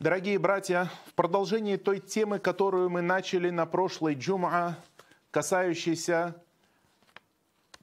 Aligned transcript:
Дорогие 0.00 0.38
братья, 0.38 0.90
в 1.08 1.12
продолжении 1.12 1.76
той 1.76 2.00
темы, 2.00 2.38
которую 2.38 2.88
мы 2.88 3.02
начали 3.02 3.50
на 3.50 3.66
прошлой 3.66 4.14
джум'a, 4.14 4.72
касающейся 5.30 6.42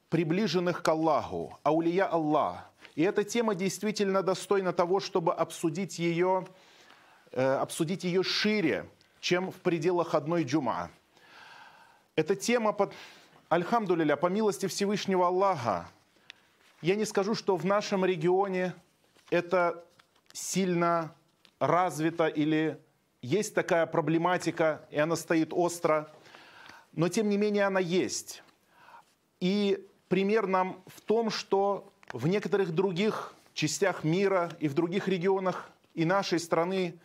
приближенных 0.09 0.81
к 0.81 0.87
Аллаху, 0.87 1.59
аулия 1.61 2.05
Аллах. 2.05 2.71
И 2.95 3.03
эта 3.03 3.23
тема 3.23 3.53
действительно 3.53 4.23
достойна 4.23 4.73
того, 4.73 4.99
чтобы 4.99 5.31
обсудить 5.31 5.99
ее, 5.99 6.47
э, 7.33 7.53
обсудить 7.53 8.03
ее 8.03 8.23
шире, 8.23 8.89
чем 9.19 9.51
в 9.51 9.57
пределах 9.57 10.15
одной 10.15 10.43
джум'a. 10.43 10.89
Эта 12.15 12.35
тема, 12.35 12.73
под, 12.73 12.95
альхамдулиля, 13.47 14.15
по 14.15 14.25
милости 14.25 14.65
Всевышнего 14.65 15.27
Аллаха, 15.27 15.87
я 16.81 16.95
не 16.95 17.05
скажу, 17.05 17.35
что 17.35 17.57
в 17.57 17.65
нашем 17.65 18.03
регионе 18.03 18.73
это 19.29 19.85
сильно 20.33 21.13
развита 21.59 22.27
или 22.27 22.79
есть 23.21 23.53
такая 23.53 23.85
проблематика, 23.85 24.87
и 24.91 24.97
она 24.97 25.15
стоит 25.15 25.53
остро, 25.53 26.11
но 26.93 27.09
тем 27.09 27.29
не 27.29 27.37
менее 27.37 27.65
она 27.65 27.79
есть. 27.79 28.43
И 29.39 29.87
пример 30.07 30.47
нам 30.47 30.81
в 30.87 31.01
том, 31.01 31.29
что 31.29 31.91
в 32.13 32.27
некоторых 32.27 32.71
других 32.71 33.33
частях 33.53 34.03
мира 34.03 34.51
и 34.59 34.67
в 34.67 34.73
других 34.73 35.07
регионах 35.07 35.69
и 35.93 36.05
нашей 36.05 36.39
страны 36.39 36.99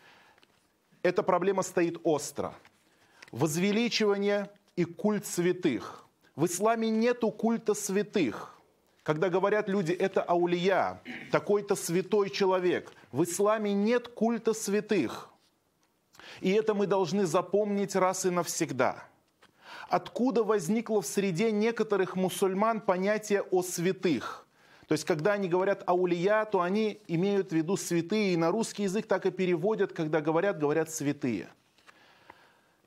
эта 1.03 1.23
проблема 1.23 1.63
стоит 1.63 1.99
остро. 2.05 2.55
Возвеличивание 3.33 4.51
и 4.77 4.85
культ 4.85 5.27
святых. 5.27 6.07
В 6.37 6.47
исламе 6.47 6.91
нету 6.91 7.31
культа 7.31 7.75
святых. 7.75 8.59
Когда 9.03 9.29
говорят 9.29 9.69
люди, 9.69 9.93
это 9.93 10.23
аулия, 10.23 11.03
такой-то 11.31 11.75
святой 11.75 12.31
человек. 12.31 12.93
В 13.13 13.25
исламе 13.25 13.73
нет 13.75 14.09
культа 14.09 14.55
святых. 14.55 15.29
И 16.41 16.51
это 16.51 16.75
мы 16.75 16.87
должны 16.87 17.27
запомнить 17.27 17.95
раз 17.95 18.25
и 18.25 18.31
навсегда. 18.31 19.05
Откуда 19.89 20.43
возникло 20.43 21.03
в 21.03 21.07
среде 21.07 21.53
некоторых 21.53 22.17
мусульман 22.17 22.81
понятие 22.81 23.43
о 23.43 23.63
святых? 23.63 24.47
То 24.89 24.95
есть, 24.95 25.05
когда 25.05 25.35
они 25.35 25.49
говорят 25.49 25.83
аулия, 25.87 26.45
то 26.47 26.63
они 26.63 27.01
имеют 27.07 27.51
в 27.51 27.55
виду 27.55 27.77
святые. 27.77 28.33
И 28.33 28.37
на 28.37 28.51
русский 28.51 28.85
язык 28.85 29.07
так 29.07 29.27
и 29.27 29.31
переводят, 29.31 29.93
когда 29.93 30.21
говорят, 30.21 30.59
говорят 30.59 30.91
святые– 30.91 31.49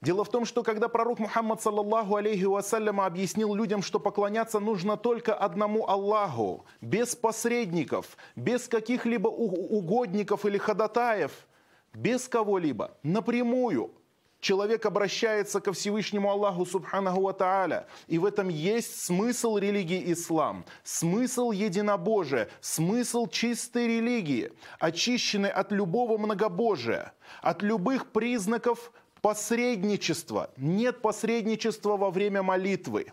Дело 0.01 0.23
в 0.23 0.29
том, 0.29 0.45
что 0.45 0.61
когда 0.61 0.87
пророк 0.87 1.19
Мухаммад, 1.19 1.61
саллаллаху 1.61 2.15
алейхи 2.15 2.43
вассаляма, 2.43 3.05
объяснил 3.05 3.55
людям, 3.55 3.81
что 3.81 3.99
поклоняться 3.99 4.59
нужно 4.59 4.97
только 4.97 5.33
одному 5.33 5.87
Аллаху, 5.87 6.65
без 6.81 7.15
посредников, 7.15 8.17
без 8.35 8.67
каких-либо 8.67 9.27
угодников 9.27 10.45
или 10.45 10.57
ходатаев, 10.57 11.31
без 11.93 12.27
кого-либо, 12.27 12.97
напрямую, 13.03 13.91
человек 14.41 14.85
обращается 14.85 15.59
ко 15.59 15.73
Всевышнему 15.73 16.29
Аллаху 16.29 16.65
Субханаху 16.65 17.21
Ва. 17.21 17.87
И 18.07 18.19
в 18.19 18.25
этом 18.25 18.49
есть 18.49 19.01
смысл 19.01 19.57
религии 19.57 20.11
ислам, 20.11 20.65
смысл 20.83 21.51
единобожия, 21.51 22.49
смысл 22.61 23.27
чистой 23.27 23.87
религии, 23.87 24.51
очищенной 24.79 25.49
от 25.49 25.71
любого 25.71 26.17
многобожия, 26.17 27.13
от 27.41 27.63
любых 27.63 28.11
признаков 28.11 28.91
посредничество. 29.25 30.51
Нет 30.55 31.01
посредничества 31.01 31.97
во 31.97 32.11
время 32.11 32.43
молитвы. 32.43 33.11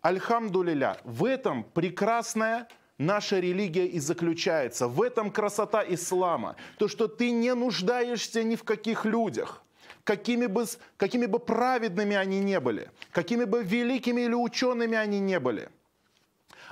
Альхамдулиля, 0.00 0.98
в 1.02 1.24
этом 1.24 1.64
прекрасная 1.64 2.68
наша 2.98 3.40
религия 3.40 3.84
и 3.84 3.98
заключается. 3.98 4.86
В 4.86 5.02
этом 5.02 5.32
красота 5.32 5.84
ислама. 5.88 6.54
То, 6.78 6.86
что 6.86 7.08
ты 7.08 7.32
не 7.32 7.52
нуждаешься 7.52 8.44
ни 8.44 8.54
в 8.54 8.62
каких 8.62 9.04
людях. 9.04 9.64
Какими 10.04 10.46
бы, 10.46 10.66
какими 10.96 11.26
бы 11.26 11.40
праведными 11.40 12.14
они 12.14 12.38
не 12.38 12.60
были, 12.60 12.92
какими 13.10 13.42
бы 13.42 13.64
великими 13.64 14.20
или 14.20 14.34
учеными 14.34 14.96
они 14.96 15.18
не 15.18 15.40
были, 15.40 15.68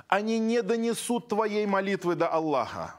они 0.07 0.39
не 0.39 0.61
донесут 0.61 1.27
твоей 1.27 1.65
молитвы 1.65 2.15
до 2.15 2.29
Аллаха. 2.29 2.95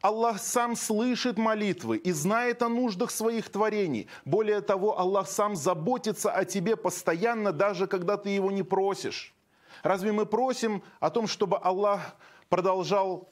Аллах 0.00 0.40
сам 0.40 0.76
слышит 0.76 1.38
молитвы 1.38 1.96
и 1.96 2.12
знает 2.12 2.62
о 2.62 2.68
нуждах 2.68 3.10
своих 3.10 3.48
творений. 3.50 4.08
Более 4.24 4.60
того, 4.60 4.98
Аллах 4.98 5.28
сам 5.28 5.56
заботится 5.56 6.30
о 6.30 6.44
тебе 6.44 6.76
постоянно, 6.76 7.52
даже 7.52 7.86
когда 7.86 8.16
ты 8.16 8.30
его 8.30 8.50
не 8.50 8.62
просишь. 8.62 9.34
Разве 9.82 10.12
мы 10.12 10.26
просим 10.26 10.82
о 11.00 11.10
том, 11.10 11.26
чтобы 11.26 11.58
Аллах 11.58 12.16
продолжал 12.48 13.28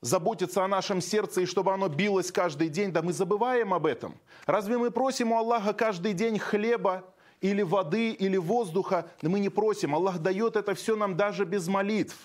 заботиться 0.00 0.62
о 0.64 0.68
нашем 0.68 1.00
сердце 1.00 1.42
и 1.42 1.46
чтобы 1.46 1.72
оно 1.72 1.88
билось 1.88 2.30
каждый 2.30 2.68
день? 2.68 2.92
Да 2.92 3.02
мы 3.02 3.12
забываем 3.12 3.72
об 3.72 3.86
этом. 3.86 4.14
Разве 4.46 4.78
мы 4.78 4.90
просим 4.90 5.32
у 5.32 5.38
Аллаха 5.38 5.72
каждый 5.72 6.12
день 6.12 6.38
хлеба 6.38 7.04
или 7.40 7.62
воды, 7.62 8.10
или 8.10 8.36
воздуха? 8.36 9.10
Да 9.22 9.28
мы 9.28 9.40
не 9.40 9.48
просим. 9.48 9.94
Аллах 9.94 10.18
дает 10.18 10.56
это 10.56 10.74
все 10.74 10.96
нам 10.96 11.16
даже 11.16 11.44
без 11.44 11.68
молитв. 11.68 12.16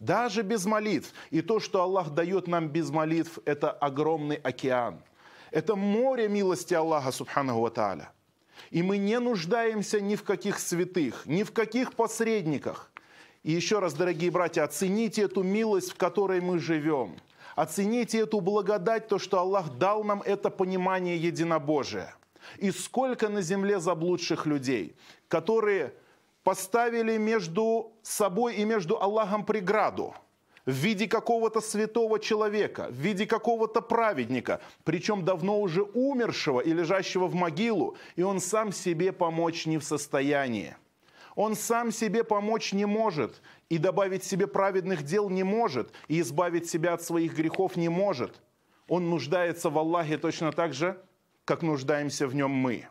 Даже 0.00 0.42
без 0.42 0.64
молитв. 0.64 1.12
И 1.30 1.42
то, 1.42 1.60
что 1.60 1.82
Аллах 1.82 2.10
дает 2.10 2.46
нам 2.46 2.68
без 2.68 2.90
молитв, 2.90 3.38
это 3.44 3.70
огромный 3.70 4.36
океан. 4.36 5.02
Это 5.50 5.76
море 5.76 6.28
милости 6.28 6.74
Аллаха, 6.74 7.10
субханаху 7.10 7.60
ва 7.60 7.70
тааля. 7.70 8.12
И 8.70 8.82
мы 8.82 8.98
не 8.98 9.18
нуждаемся 9.18 10.00
ни 10.00 10.14
в 10.14 10.22
каких 10.22 10.58
святых, 10.58 11.26
ни 11.26 11.42
в 11.42 11.52
каких 11.52 11.94
посредниках. 11.94 12.90
И 13.42 13.52
еще 13.52 13.78
раз, 13.78 13.94
дорогие 13.94 14.30
братья, 14.30 14.64
оцените 14.64 15.22
эту 15.22 15.42
милость, 15.42 15.92
в 15.92 15.96
которой 15.96 16.40
мы 16.40 16.58
живем. 16.58 17.16
Оцените 17.56 18.18
эту 18.18 18.40
благодать, 18.40 19.08
то, 19.08 19.18
что 19.18 19.40
Аллах 19.40 19.78
дал 19.78 20.04
нам 20.04 20.22
это 20.22 20.50
понимание 20.50 21.16
единобожия. 21.16 22.14
И 22.58 22.70
сколько 22.70 23.28
на 23.28 23.42
земле 23.42 23.80
заблудших 23.80 24.46
людей, 24.46 24.94
которые 25.28 25.92
поставили 26.48 27.18
между 27.18 27.92
собой 28.02 28.54
и 28.54 28.64
между 28.64 28.98
Аллахом 28.98 29.44
преграду 29.44 30.14
в 30.64 30.70
виде 30.70 31.06
какого-то 31.06 31.60
святого 31.60 32.18
человека, 32.18 32.88
в 32.88 32.94
виде 32.94 33.26
какого-то 33.26 33.82
праведника, 33.82 34.62
причем 34.82 35.26
давно 35.26 35.60
уже 35.60 35.82
умершего 35.82 36.60
и 36.60 36.72
лежащего 36.72 37.26
в 37.26 37.34
могилу, 37.34 37.98
и 38.16 38.22
он 38.22 38.40
сам 38.40 38.72
себе 38.72 39.12
помочь 39.12 39.66
не 39.66 39.76
в 39.76 39.84
состоянии. 39.84 40.74
Он 41.34 41.54
сам 41.54 41.92
себе 41.92 42.24
помочь 42.24 42.72
не 42.72 42.86
может, 42.86 43.42
и 43.68 43.76
добавить 43.76 44.24
себе 44.24 44.46
праведных 44.46 45.02
дел 45.02 45.28
не 45.28 45.42
может, 45.42 45.92
и 46.08 46.18
избавить 46.18 46.66
себя 46.66 46.94
от 46.94 47.02
своих 47.02 47.36
грехов 47.36 47.76
не 47.76 47.90
может. 47.90 48.40
Он 48.88 49.10
нуждается 49.10 49.68
в 49.68 49.76
Аллахе 49.76 50.16
точно 50.16 50.52
так 50.52 50.72
же, 50.72 50.98
как 51.44 51.60
нуждаемся 51.60 52.26
в 52.26 52.34
нем 52.34 52.52
мы. 52.52 52.88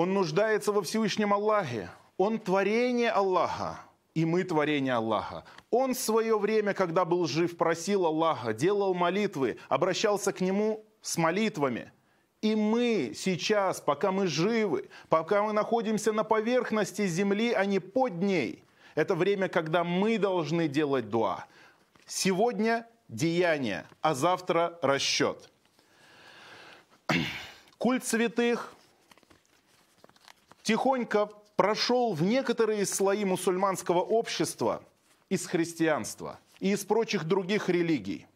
Он 0.00 0.14
нуждается 0.14 0.72
во 0.72 0.80
Всевышнем 0.80 1.34
Аллахе. 1.34 1.90
Он 2.16 2.38
творение 2.38 3.10
Аллаха, 3.10 3.80
и 4.14 4.24
мы 4.24 4.44
творение 4.44 4.94
Аллаха. 4.94 5.44
Он 5.70 5.92
в 5.92 5.98
свое 5.98 6.38
время, 6.38 6.72
когда 6.72 7.04
был 7.04 7.26
жив, 7.26 7.58
просил 7.58 8.06
Аллаха, 8.06 8.54
делал 8.54 8.94
молитвы, 8.94 9.58
обращался 9.68 10.32
к 10.32 10.40
Нему 10.40 10.86
с 11.02 11.18
молитвами. 11.18 11.92
И 12.40 12.56
мы 12.56 13.12
сейчас, 13.14 13.82
пока 13.82 14.10
мы 14.10 14.26
живы, 14.26 14.88
пока 15.10 15.42
мы 15.42 15.52
находимся 15.52 16.12
на 16.12 16.24
поверхности 16.24 17.06
земли, 17.06 17.52
а 17.52 17.66
не 17.66 17.78
под 17.78 18.22
ней, 18.22 18.64
это 18.94 19.14
время, 19.14 19.50
когда 19.50 19.84
мы 19.84 20.16
должны 20.16 20.66
делать 20.66 21.10
дуа. 21.10 21.44
Сегодня 22.06 22.86
деяние, 23.08 23.84
а 24.00 24.14
завтра 24.14 24.78
расчет. 24.80 25.50
Культ 27.76 28.06
святых– 28.06 28.72
тихонько 30.62 31.30
прошел 31.56 32.14
в 32.14 32.22
некоторые 32.22 32.86
слои 32.86 33.24
мусульманского 33.24 34.00
общества 34.00 34.82
из 35.28 35.46
христианства 35.46 36.38
и 36.58 36.72
из 36.72 36.84
прочих 36.84 37.24
других 37.24 37.68
религий. 37.68 38.26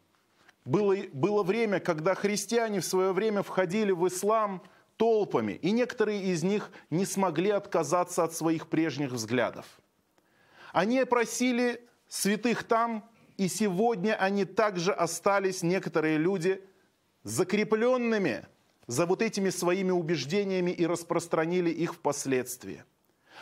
Было, 0.63 0.95
было 1.13 1.43
время, 1.43 1.79
когда 1.79 2.15
христиане 2.15 2.79
в 2.79 2.85
свое 2.85 3.13
время 3.13 3.43
входили 3.43 3.91
в 3.91 4.07
ислам 4.07 4.63
толпами, 4.97 5.53
и 5.53 5.71
некоторые 5.71 6.23
из 6.23 6.43
них 6.43 6.71
не 6.89 7.05
смогли 7.05 7.51
отказаться 7.51 8.23
от 8.23 8.33
своих 8.33 8.67
прежних 8.67 9.11
взглядов. 9.11 9.65
Они 10.73 11.03
просили 11.05 11.87
святых 12.07 12.63
там, 12.63 13.07
и 13.37 13.47
сегодня 13.47 14.15
они 14.15 14.45
также 14.45 14.91
остались, 14.91 15.61
некоторые 15.61 16.17
люди, 16.17 16.63
закрепленными 17.23 18.45
за 18.87 19.05
вот 19.05 19.21
этими 19.21 19.49
своими 19.49 19.91
убеждениями 19.91 20.71
и 20.71 20.85
распространили 20.85 21.69
их 21.69 21.95
впоследствии. 21.95 22.83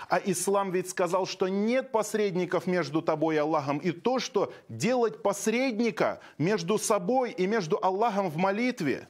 А 0.10 0.20
ислам 0.24 0.72
ведь 0.72 0.90
сказал, 0.90 1.26
что 1.26 1.48
нет 1.48 1.92
посредников 1.92 2.68
между 2.68 3.02
тобой 3.02 3.36
и 3.36 3.38
Аллахом. 3.38 3.78
И 3.78 3.92
то, 3.92 4.20
что 4.20 4.54
делать 4.68 5.22
посредника 5.22 6.20
между 6.38 6.78
собой 6.78 7.32
и 7.32 7.48
между 7.48 7.80
Аллахом 7.82 8.30
в 8.30 8.38
молитве, 8.38 9.08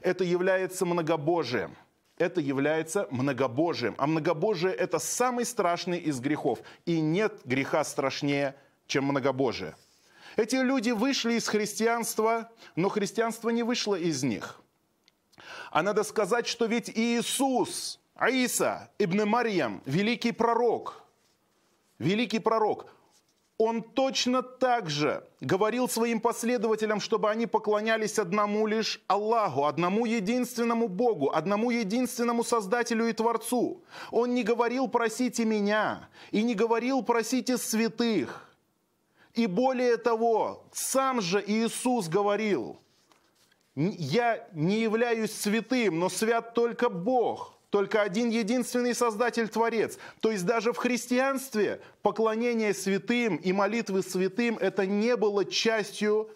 это 0.00 0.24
является 0.24 0.86
многобожием. 0.86 1.76
Это 2.16 2.40
является 2.40 3.08
многобожием. 3.10 3.94
А 3.98 4.06
многобожие– 4.06 4.72
это 4.74 5.00
самый 5.00 5.44
страшный 5.44 5.98
из 5.98 6.20
грехов. 6.20 6.60
И 6.86 7.00
нет 7.00 7.40
греха 7.44 7.82
страшнее, 7.82 8.54
чем 8.86 9.04
многобожие. 9.04 9.74
Эти 10.36 10.56
люди 10.56 10.90
вышли 10.90 11.34
из 11.34 11.48
христианства, 11.48 12.50
но 12.76 12.88
христианство 12.88 13.50
не 13.50 13.62
вышло 13.62 13.96
из 13.96 14.22
них– 14.22 14.60
А 15.70 15.82
надо 15.82 16.02
сказать, 16.04 16.46
что 16.46 16.66
ведь 16.66 16.90
Иисус, 16.90 18.00
Аиса, 18.14 18.90
Ибн 18.98 19.24
Марьям, 19.24 19.82
великий 19.86 20.32
пророк, 20.32 21.02
великий 21.98 22.38
пророк, 22.38 22.86
он 23.56 23.82
точно 23.82 24.42
так 24.42 24.90
же 24.90 25.24
говорил 25.40 25.88
своим 25.88 26.20
последователям, 26.20 27.00
чтобы 27.00 27.30
они 27.30 27.46
поклонялись 27.46 28.18
одному 28.18 28.66
лишь 28.66 29.00
Аллаху, 29.06 29.66
одному 29.66 30.06
единственному 30.06 30.88
Богу, 30.88 31.30
одному 31.32 31.70
единственному 31.70 32.42
Создателю 32.42 33.06
и 33.06 33.12
Творцу. 33.12 33.84
Он 34.10 34.34
не 34.34 34.42
говорил 34.42 34.88
«просите 34.88 35.44
меня» 35.44 36.08
и 36.32 36.42
не 36.42 36.54
говорил 36.54 37.02
«просите 37.02 37.56
святых». 37.56 38.50
И 39.34 39.46
более 39.46 39.98
того, 39.98 40.64
сам 40.72 41.20
же 41.20 41.42
Иисус 41.44 42.08
говорил, 42.08 42.78
«Я 43.76 44.46
не 44.52 44.80
являюсь 44.80 45.32
святым, 45.32 45.98
но 45.98 46.08
свят 46.08 46.54
только 46.54 46.88
Бог» 46.88 47.54
только 47.74 48.02
один 48.02 48.30
единственный 48.30 48.94
Создатель 48.94 49.48
Творец. 49.48 49.98
То 50.20 50.30
есть 50.30 50.46
даже 50.46 50.72
в 50.72 50.76
христианстве 50.76 51.80
поклонение 52.02 52.72
святым 52.72 53.34
и 53.34 53.52
молитвы 53.52 54.04
святым 54.04 54.56
это 54.58 54.86
не 54.86 55.16
было 55.16 55.44
частью 55.44 56.30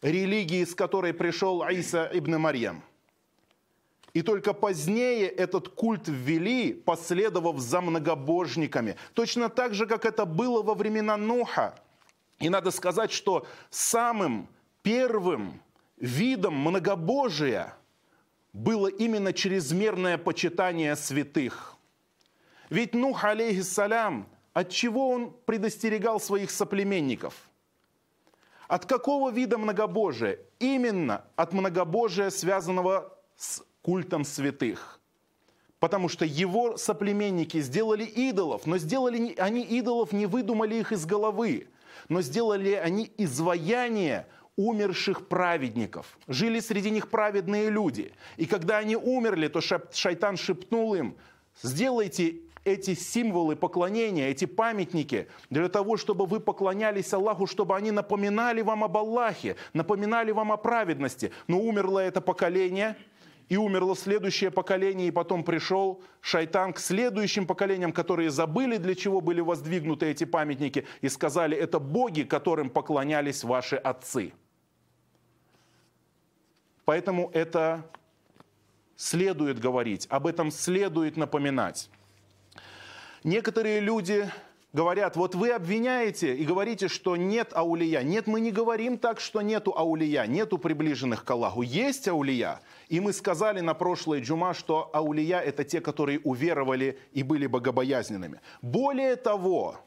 религии, 0.00 0.64
с 0.64 0.74
которой 0.74 1.12
пришел 1.12 1.62
Иса 1.68 2.08
ибн 2.14 2.36
Марьям. 2.38 2.82
И 4.14 4.22
только 4.22 4.54
позднее 4.54 5.26
этот 5.26 5.68
культ 5.68 6.04
ввели, 6.06 6.72
последовав 6.72 7.58
за 7.58 7.82
многобожниками. 7.82 8.96
Точно 9.12 9.50
так 9.50 9.74
же, 9.74 9.86
как 9.86 10.06
это 10.06 10.24
было 10.24 10.62
во 10.62 10.72
времена 10.72 11.18
Нуха. 11.18 11.74
И 12.38 12.48
надо 12.48 12.70
сказать, 12.70 13.12
что 13.12 13.46
самым 13.68 14.48
первым 14.82 15.60
видом 16.04 16.54
многобожия– 16.54 17.74
было 18.54 18.86
именно 18.86 19.32
чрезмерное 19.32 20.16
почитание 20.16 20.96
святых. 20.96 21.76
Ведь 22.70 22.94
Нух, 22.94 23.24
алейхиссалям, 23.24 24.28
от 24.54 24.70
чего 24.70 25.10
он 25.10 25.34
предостерегал 25.44 26.20
своих 26.20 26.50
соплеменников? 26.50 27.34
От 28.68 28.86
какого 28.86 29.30
вида 29.30 29.58
многобожия? 29.58 30.38
Именно 30.60 31.24
от 31.36 31.52
многобожия, 31.52 32.30
связанного 32.30 33.12
с 33.36 33.62
культом 33.82 34.24
святых. 34.24 35.00
Потому 35.80 36.08
что 36.08 36.24
его 36.24 36.76
соплеменники 36.76 37.60
сделали 37.60 38.04
идолов, 38.04 38.66
но 38.66 38.78
сделали 38.78 39.34
они 39.36 39.62
идолов, 39.62 40.12
не 40.12 40.26
выдумали 40.26 40.76
их 40.76 40.92
из 40.92 41.04
головы, 41.04 41.68
но 42.08 42.22
сделали 42.22 42.70
они 42.70 43.10
изваяние 43.18 44.26
умерших 44.56 45.26
праведников. 45.26 46.18
Жили 46.28 46.60
среди 46.60 46.90
них 46.90 47.08
праведные 47.08 47.70
люди. 47.70 48.12
И 48.36 48.46
когда 48.46 48.78
они 48.78 48.96
умерли, 48.96 49.48
то 49.48 49.60
шайтан 49.60 50.36
шепнул 50.36 50.94
им, 50.94 51.16
сделайте 51.62 52.40
эти 52.64 52.94
символы 52.94 53.56
поклонения, 53.56 54.30
эти 54.30 54.46
памятники 54.46 55.28
для 55.50 55.68
того, 55.68 55.96
чтобы 55.96 56.26
вы 56.26 56.40
поклонялись 56.40 57.12
Аллаху, 57.12 57.46
чтобы 57.46 57.76
они 57.76 57.90
напоминали 57.90 58.62
вам 58.62 58.84
об 58.84 58.96
Аллахе, 58.96 59.56
напоминали 59.72 60.30
вам 60.30 60.52
о 60.52 60.56
праведности. 60.56 61.30
Но 61.46 61.60
умерло 61.60 61.98
это 61.98 62.20
поколение, 62.20 62.96
и 63.48 63.58
умерло 63.58 63.94
следующее 63.94 64.50
поколение, 64.50 65.08
и 65.08 65.10
потом 65.10 65.44
пришел 65.44 66.02
шайтан 66.22 66.72
к 66.72 66.78
следующим 66.78 67.46
поколениям, 67.46 67.92
которые 67.92 68.30
забыли, 68.30 68.78
для 68.78 68.94
чего 68.94 69.20
были 69.20 69.42
воздвигнуты 69.42 70.06
эти 70.06 70.24
памятники, 70.24 70.86
и 71.02 71.08
сказали, 71.10 71.56
это 71.56 71.78
боги, 71.78 72.22
которым 72.22 72.70
поклонялись 72.70 73.44
ваши 73.44 73.76
отцы. 73.76 74.32
Поэтому 76.84 77.30
это 77.32 77.90
следует 78.96 79.58
говорить, 79.58 80.06
об 80.10 80.26
этом 80.26 80.50
следует 80.50 81.16
напоминать. 81.16 81.90
Некоторые 83.22 83.80
люди 83.80 84.30
говорят, 84.74 85.16
вот 85.16 85.34
вы 85.34 85.50
обвиняете 85.50 86.34
и 86.34 86.44
говорите, 86.44 86.88
что 86.88 87.16
нет 87.16 87.52
аулия. 87.54 88.02
Нет, 88.02 88.26
мы 88.26 88.40
не 88.40 88.50
говорим 88.50 88.98
так, 88.98 89.20
что 89.20 89.40
нету 89.40 89.72
аулия, 89.74 90.26
нету 90.26 90.58
приближенных 90.58 91.24
к 91.24 91.30
Аллаху. 91.30 91.62
Есть 91.62 92.08
аулия. 92.08 92.60
И 92.88 93.00
мы 93.00 93.12
сказали 93.12 93.60
на 93.60 93.72
прошлой 93.72 94.20
джума, 94.20 94.52
что 94.52 94.90
аулия 94.92 95.40
это 95.40 95.64
те, 95.64 95.80
которые 95.80 96.20
уверовали 96.20 96.98
и 97.12 97.22
были 97.22 97.46
богобоязненными. 97.46 98.40
Более 98.60 99.16
того, 99.16 99.78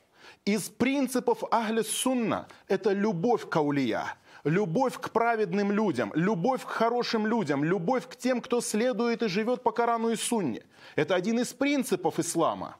из 0.45 0.69
принципов 0.69 1.43
Ахли 1.51 1.81
Сунна 1.81 2.47
это 2.67 2.93
любовь 2.93 3.47
к 3.47 3.55
аулия 3.55 4.15
любовь 4.43 4.97
к 4.99 5.09
праведным 5.09 5.71
людям, 5.71 6.11
любовь 6.15 6.63
к 6.63 6.69
хорошим 6.69 7.27
людям, 7.27 7.63
любовь 7.63 8.07
к 8.07 8.15
тем, 8.15 8.41
кто 8.41 8.61
следует 8.61 9.23
и 9.23 9.27
живет 9.27 9.63
по 9.63 9.71
Корану 9.71 10.09
и 10.09 10.15
Сунне. 10.15 10.63
Это 10.95 11.15
один 11.15 11.39
из 11.39 11.53
принципов 11.53 12.19
ислама. 12.19 12.77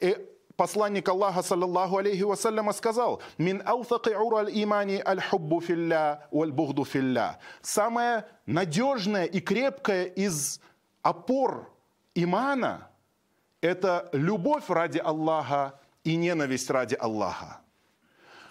И 0.00 0.16
посланник 0.56 1.08
Аллаха, 1.08 1.42
саллаллаху 1.42 1.98
алейхи 1.98 2.22
вассаляма, 2.22 2.72
сказал, 2.72 3.22
«Мин 3.38 3.62
аутаки 3.64 4.10
урал 4.10 4.48
имани 4.48 5.02
аль 5.04 5.20
хуббу 5.20 5.60
филля 5.60 6.26
валь 6.30 6.52
бугду 6.52 6.84
филля». 6.84 7.38
Самое 7.62 8.24
надежное 8.46 9.24
и 9.24 9.40
крепкое 9.40 10.04
из 10.04 10.60
опор 11.02 11.72
имана– 12.14 12.88
это 13.60 14.08
любовь 14.12 14.68
ради 14.68 14.98
Аллаха 14.98 15.80
и 16.04 16.16
ненависть 16.16 16.70
ради 16.70 16.94
Аллаха. 16.94 17.60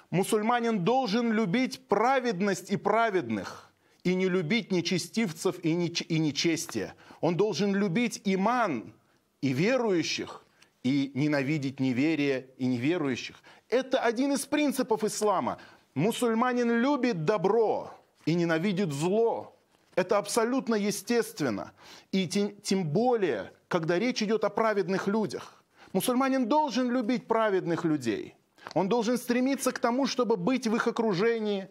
Мусульманин 0.10 0.84
должен 0.84 1.32
любить 1.34 1.88
праведность 1.88 2.72
и 2.72 2.78
праведных, 2.78 3.72
и 4.04 4.16
не 4.16 4.30
любить 4.30 4.72
нечестивцев 4.72 5.60
и, 5.64 5.74
неч- 5.74 6.06
и 6.08 6.18
нечестие. 6.20 6.94
Он 7.20 7.36
должен 7.36 7.76
любить 7.76 8.22
иман 8.24 8.94
и 9.42 9.52
верующих, 9.52 10.46
и 10.84 11.12
ненавидеть 11.14 11.82
неверие 11.82 12.48
и 12.58 12.66
неверующих. 12.68 13.42
Это 13.70 14.00
один 14.00 14.32
из 14.32 14.46
принципов 14.46 15.04
ислама. 15.04 15.58
Мусульманин 15.94 16.80
любит 16.80 17.26
добро 17.26 17.92
и 18.26 18.34
ненавидит 18.34 18.94
зло. 18.94 19.58
Это 19.96 20.18
абсолютно 20.20 20.76
естественно. 20.76 21.74
И 22.14 22.28
тем, 22.28 22.56
тем 22.62 22.88
более, 22.88 23.52
когда 23.68 24.00
речь 24.00 24.22
идет 24.22 24.46
о 24.46 24.50
праведных 24.50 25.08
людях. 25.08 25.64
Мусульманин 25.92 26.48
должен 26.48 26.92
любить 26.92 27.28
праведных 27.28 27.84
людей. 27.84 28.36
Он 28.74 28.90
должен 28.90 29.18
стремиться 29.18 29.72
к 29.72 29.80
тому, 29.80 30.08
чтобы 30.08 30.36
быть 30.36 30.68
в 30.68 30.76
их 30.76 30.88
окружении, 30.88 31.70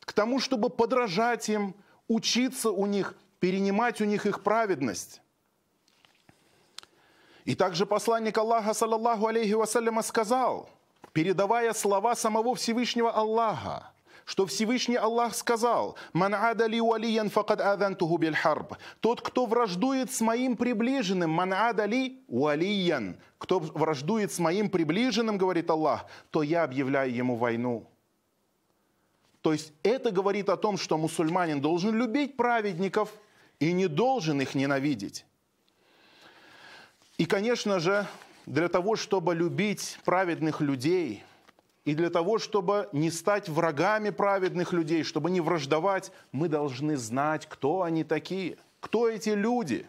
к 0.00 0.12
тому, 0.12 0.40
чтобы 0.40 0.70
подражать 0.70 1.48
им, 1.48 1.74
учиться 2.06 2.70
у 2.70 2.86
них, 2.86 3.14
перенимать 3.40 4.00
у 4.00 4.04
них 4.04 4.26
их 4.26 4.42
праведность. 4.42 5.20
И 7.44 7.54
также 7.54 7.86
посланник 7.86 8.36
Аллаха, 8.36 8.74
саллаллаху 8.74 9.26
алейхи 9.26 9.54
вассаляма, 9.54 10.02
сказал, 10.02 10.68
передавая 11.12 11.72
слова 11.72 12.14
самого 12.14 12.54
Всевышнего 12.54 13.10
Аллаха, 13.10 13.92
что 14.28 14.44
Всевышний 14.44 14.96
Аллах 14.96 15.34
сказал, 15.34 15.96
«Ман 16.12 16.34
адали 16.34 16.78
валиян 16.80 17.30
факад 17.30 17.62
адантуху 17.62 18.18
биль 18.18 18.34
харб». 18.34 18.74
Тот, 19.00 19.22
кто 19.22 19.46
враждует 19.46 20.12
с 20.12 20.20
моим 20.20 20.54
приближенным, 20.54 21.30
«Ман 21.30 21.54
адали 21.54 22.20
валиян». 22.28 23.16
Кто 23.38 23.58
враждует 23.58 24.30
с 24.30 24.38
моим 24.38 24.68
приближенным, 24.68 25.38
говорит 25.38 25.70
Аллах, 25.70 26.04
то 26.30 26.42
я 26.42 26.64
объявляю 26.64 27.10
ему 27.14 27.36
войну. 27.36 27.88
То 29.40 29.54
есть 29.54 29.72
это 29.82 30.10
говорит 30.10 30.50
о 30.50 30.58
том, 30.58 30.76
что 30.76 30.98
мусульманин 30.98 31.62
должен 31.62 31.96
любить 31.96 32.36
праведников 32.36 33.08
и 33.60 33.72
не 33.72 33.86
должен 33.86 34.42
их 34.42 34.54
ненавидеть. 34.54 35.24
И, 37.16 37.24
конечно 37.24 37.80
же, 37.80 38.06
для 38.44 38.68
того, 38.68 38.94
чтобы 38.94 39.34
любить 39.34 39.98
праведных 40.04 40.60
людей– 40.60 41.24
и 41.88 41.94
для 41.94 42.10
того, 42.10 42.38
чтобы 42.38 42.90
не 42.92 43.10
стать 43.10 43.48
врагами 43.48 44.10
праведных 44.10 44.74
людей, 44.74 45.04
чтобы 45.04 45.30
не 45.30 45.40
враждовать, 45.40 46.12
мы 46.32 46.46
должны 46.50 46.98
знать, 46.98 47.46
кто 47.46 47.80
они 47.80 48.04
такие, 48.04 48.58
кто 48.80 49.08
эти 49.08 49.30
люди? 49.30 49.86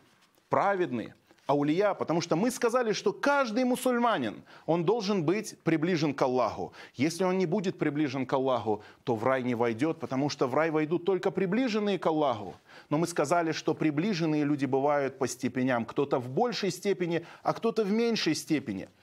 Праведные, 0.48 1.14
аулия, 1.46 1.94
потому 1.94 2.22
что 2.22 2.38
мы 2.38 2.52
сказали, 2.52 2.94
что 2.94 3.12
каждый 3.12 3.66
мусульманин, 3.66 4.44
он 4.66 4.86
должен 4.86 5.26
быть 5.26 5.60
приближен 5.66 6.14
к 6.14 6.22
Аллаху. 6.22 6.72
Если 6.96 7.26
он 7.26 7.38
не 7.38 7.46
будет 7.46 7.78
приближен 7.78 8.26
к 8.26 8.32
Аллаху, 8.32 8.82
то 9.04 9.16
в 9.16 9.26
рай 9.26 9.44
не 9.44 9.56
войдет, 9.56 10.00
потому 10.00 10.30
что 10.30 10.48
в 10.48 10.56
рай 10.56 10.72
войдут 10.72 11.04
только 11.04 11.32
приближенные 11.32 12.00
к 12.00 12.06
Аллаху. 12.06 12.56
Но 12.90 12.98
мы 12.98 13.08
сказали, 13.08 13.52
что 13.52 13.74
приближенные 13.74 14.46
люди 14.46 14.66
бывают 14.66 15.18
по 15.18 15.28
степеням, 15.28 15.84
кто-то 15.84 16.20
в 16.20 16.30
большей 16.30 16.72
степени, 16.72 17.26
а 17.44 17.52
кто-то 17.52 17.84
в 17.84 17.92
меньшей 17.92 18.36
степени– 18.36 18.88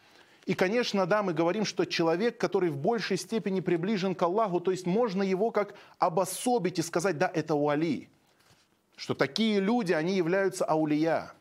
и, 0.47 0.55
конечно, 0.55 1.07
да, 1.07 1.25
мы 1.25 1.35
говорим, 1.35 1.65
что 1.65 1.85
человек, 1.85 2.39
который 2.39 2.71
в 2.71 2.77
большей 2.77 3.17
степени 3.17 3.59
приближен 3.59 4.15
к 4.15 4.23
Аллаху, 4.23 4.61
то 4.61 4.71
есть 4.71 4.87
можно 4.87 5.25
его 5.25 5.51
как 5.51 5.75
обособить 5.99 6.79
и 6.79 6.83
сказать, 6.83 7.19
да, 7.19 7.31
это 7.35 7.57
уали. 7.57 8.09
Что 8.97 9.15
такие 9.15 9.59
люди, 9.59 9.93
они 9.93 10.15
являются 10.15 10.65
аулия, 10.65 11.33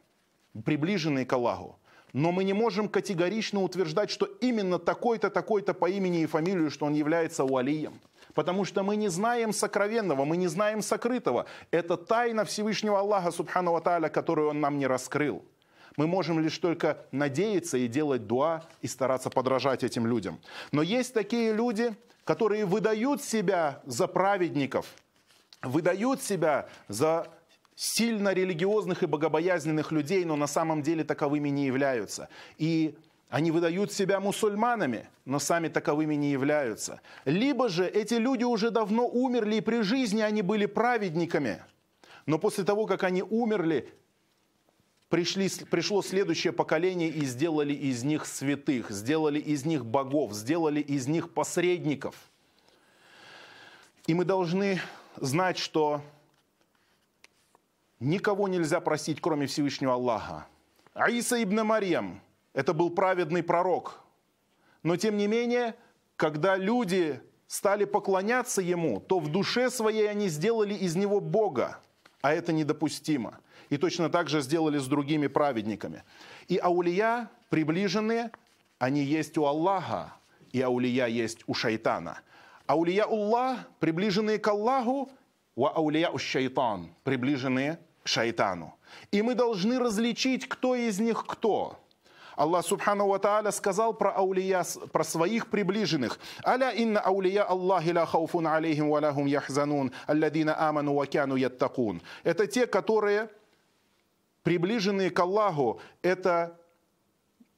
приближенные 0.65 1.25
к 1.25 1.33
Аллаху. 1.33 1.77
Но 2.13 2.31
мы 2.31 2.43
не 2.43 2.53
можем 2.53 2.89
категорично 2.89 3.61
утверждать, 3.61 4.09
что 4.09 4.25
именно 4.25 4.79
такой-то, 4.79 5.29
такой-то 5.29 5.75
по 5.75 5.87
имени 5.87 6.21
и 6.21 6.25
фамилию, 6.25 6.71
что 6.71 6.87
он 6.87 6.93
является 6.93 7.43
уалием. 7.43 7.99
потому 8.33 8.65
что 8.65 8.83
мы 8.83 8.95
не 8.95 9.07
знаем 9.07 9.53
сокровенного, 9.53 10.25
мы 10.25 10.35
не 10.35 10.47
знаем 10.47 10.81
сокрытого. 10.81 11.45
Это 11.71 11.95
тайна 11.95 12.43
Всевышнего 12.43 12.99
Аллаха, 12.99 13.31
Субхану 13.31 13.79
Тааля, 13.81 14.09
которую 14.09 14.49
Он 14.49 14.59
нам 14.59 14.77
не 14.77 14.87
раскрыл. 14.87 15.43
Мы 15.97 16.07
можем 16.07 16.39
лишь 16.39 16.57
только 16.57 16.97
надеяться 17.11 17.77
и 17.77 17.87
делать 17.87 18.27
дуа 18.27 18.63
и 18.81 18.87
стараться 18.87 19.29
подражать 19.29 19.83
этим 19.83 20.05
людям. 20.07 20.39
Но 20.71 20.81
есть 20.81 21.13
такие 21.13 21.53
люди, 21.53 21.95
которые 22.23 22.65
выдают 22.65 23.23
себя 23.23 23.81
за 23.85 24.07
праведников, 24.07 24.87
выдают 25.61 26.21
себя 26.21 26.67
за 26.87 27.27
сильно 27.75 28.33
религиозных 28.33 29.03
и 29.03 29.05
богобоязненных 29.05 29.91
людей, 29.91 30.25
но 30.25 30.35
на 30.35 30.47
самом 30.47 30.81
деле 30.81 31.03
таковыми 31.03 31.49
не 31.49 31.65
являются. 31.65 32.29
И 32.57 32.97
они 33.29 33.51
выдают 33.51 33.91
себя 33.91 34.19
мусульманами, 34.19 35.09
но 35.25 35.39
сами 35.39 35.67
таковыми 35.67 36.15
не 36.15 36.31
являются. 36.31 37.01
Либо 37.25 37.69
же 37.69 37.85
эти 37.85 38.13
люди 38.13 38.43
уже 38.43 38.71
давно 38.71 39.07
умерли, 39.07 39.55
и 39.55 39.61
при 39.61 39.81
жизни 39.81 40.21
они 40.21 40.41
были 40.41 40.65
праведниками. 40.65 41.61
Но 42.25 42.39
после 42.39 42.63
того, 42.63 42.85
как 42.85 43.03
они 43.03 43.23
умерли, 43.23 43.91
пришли, 45.15 45.49
пришло 45.71 46.01
следующее 46.01 46.51
поколение 46.51 47.07
и 47.07 47.23
сделали 47.23 47.73
из 47.73 48.03
них 48.03 48.25
святых, 48.25 48.91
сделали 48.91 49.39
из 49.39 49.63
них 49.63 49.85
богов, 49.85 50.33
сделали 50.33 50.81
из 50.81 51.07
них 51.07 51.33
посредников. 51.33 52.17
И 54.07 54.13
мы 54.13 54.25
должны 54.25 54.81
знать, 55.15 55.57
что 55.57 56.01
никого 58.01 58.49
нельзя 58.49 58.81
просить, 58.81 59.21
кроме 59.21 59.47
Всевышнего 59.47 59.93
Аллаха. 59.93 60.47
Аиса 60.93 61.41
ибн 61.41 61.61
Марьям– 61.61 62.21
это 62.53 62.73
был 62.73 62.89
праведный 62.89 63.41
пророк. 63.41 64.01
Но 64.83 64.97
тем 64.97 65.15
не 65.15 65.27
менее, 65.27 65.75
когда 66.17 66.57
люди 66.57 67.21
стали 67.47 67.85
поклоняться 67.85 68.61
ему, 68.61 68.99
то 68.99 69.19
в 69.19 69.31
душе 69.31 69.69
своей 69.69 70.09
они 70.09 70.27
сделали 70.27 70.73
из 70.73 70.97
него 70.97 71.21
Бога, 71.21 71.79
а 72.19 72.33
это 72.33 72.51
недопустимо. 72.51 73.39
И 73.69 73.77
точно 73.77 74.09
так 74.09 74.29
же 74.29 74.41
сделали 74.41 74.77
с 74.77 74.87
другими 74.87 75.27
праведниками. 75.27 76.03
И 76.47 76.57
аулия, 76.57 77.29
приближенные, 77.49 78.31
они 78.79 79.03
есть 79.03 79.37
у 79.37 79.45
Аллаха, 79.45 80.13
и 80.51 80.61
аулия 80.61 81.07
есть 81.07 81.39
у 81.47 81.53
шайтана. 81.53 82.19
Аулия 82.67 83.03
Аллах, 83.03 83.59
приближенные 83.79 84.39
к 84.39 84.47
Аллаху, 84.47 85.09
ва 85.55 85.69
аулия 85.69 86.09
у 86.09 86.17
шайтан, 86.17 86.89
приближенные 87.03 87.79
к 88.03 88.07
шайтану. 88.07 88.75
И 89.11 89.21
мы 89.21 89.35
должны 89.35 89.79
различить, 89.79 90.47
кто 90.47 90.75
из 90.75 90.99
них 90.99 91.25
кто. 91.27 91.77
Аллах 92.35 92.65
Субхану 92.65 93.07
Ва 93.07 93.19
Тааля 93.19 93.51
сказал 93.51 93.93
про 93.93 94.11
аулия, 94.11 94.65
про 94.91 95.03
своих 95.03 95.47
приближенных. 95.47 96.19
Аля 96.45 96.71
инна 96.71 96.99
аулия 96.99 97.43
Аллахи 97.43 97.91
ла 97.91 98.05
хауфун 98.05 98.47
алейхим 98.47 98.89
ва 98.89 98.99
лахум 98.99 99.25
яхзанун, 99.25 99.91
алладина 100.05 100.67
аману 100.67 100.95
ва 100.95 101.05
кяну 101.05 101.37
яттакун. 101.37 102.01
Это 102.23 102.45
те, 102.45 102.67
которые 102.67 103.29
приближенные 104.45 105.09
к 105.09 105.19
Аллаху, 105.19 105.81
это 106.03 106.59